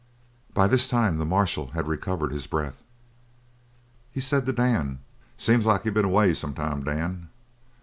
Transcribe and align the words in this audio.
By 0.55 0.65
this 0.65 0.87
time 0.87 1.17
the 1.17 1.27
marshal 1.27 1.67
had 1.73 1.87
recovered 1.87 2.31
his 2.31 2.47
breath. 2.47 2.81
He 4.11 4.19
said 4.19 4.47
to 4.47 4.51
Dan: 4.51 4.97
"Seems 5.37 5.67
like 5.67 5.85
you 5.85 5.91
been 5.91 6.05
away 6.05 6.33
some 6.33 6.55
time, 6.55 6.83
Dan. 6.83 7.29